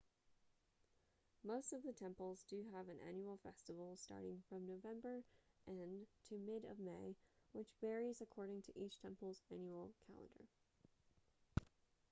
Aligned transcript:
most 1.43 1.73
of 1.73 1.83
the 1.83 1.93
temples 1.93 2.43
do 2.49 2.65
have 2.75 2.89
an 2.89 2.97
annual 3.07 3.37
festival 3.43 3.95
starting 3.95 4.41
from 4.49 4.65
november 4.65 5.21
end 5.67 6.07
to 6.27 6.39
mid 6.39 6.65
of 6.65 6.79
may 6.79 7.15
which 7.51 7.75
varies 7.81 8.19
according 8.19 8.63
to 8.63 8.73
each 8.75 8.99
temple's 8.99 9.43
annual 9.51 9.93
calendar 10.07 10.47